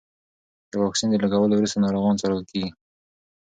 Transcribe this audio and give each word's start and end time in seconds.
د 0.71 0.73
واکسین 0.83 1.09
د 1.11 1.15
لګولو 1.23 1.53
وروسته 1.55 1.77
ناروغان 1.83 2.15
څارل 2.21 2.41
کېږي. 2.51 2.69